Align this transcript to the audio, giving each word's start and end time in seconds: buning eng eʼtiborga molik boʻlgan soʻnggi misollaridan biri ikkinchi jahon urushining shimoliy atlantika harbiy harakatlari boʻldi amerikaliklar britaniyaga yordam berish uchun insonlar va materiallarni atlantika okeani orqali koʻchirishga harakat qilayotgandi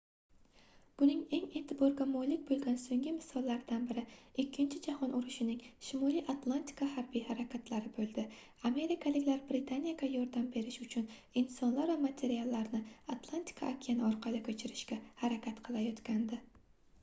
buning 0.99 1.19
eng 1.37 1.43
eʼtiborga 1.57 2.05
molik 2.13 2.39
boʻlgan 2.45 2.77
soʻnggi 2.83 3.11
misollaridan 3.17 3.83
biri 3.91 4.03
ikkinchi 4.43 4.79
jahon 4.87 5.13
urushining 5.19 5.59
shimoliy 5.89 6.23
atlantika 6.33 6.87
harbiy 6.95 7.23
harakatlari 7.29 7.93
boʻldi 7.99 8.25
amerikaliklar 8.71 9.45
britaniyaga 9.53 10.11
yordam 10.15 10.49
berish 10.57 10.81
uchun 10.87 11.07
insonlar 11.43 11.93
va 11.95 11.99
materiallarni 12.09 12.83
atlantika 13.19 13.71
okeani 13.77 14.09
orqali 14.11 14.43
koʻchirishga 14.51 15.01
harakat 15.23 15.65
qilayotgandi 15.69 16.45